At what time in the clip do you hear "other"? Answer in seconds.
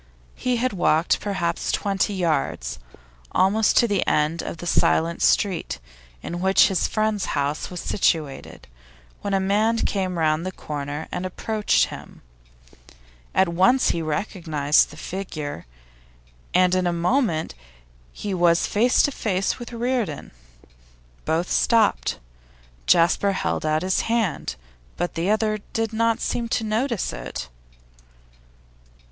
25.29-25.59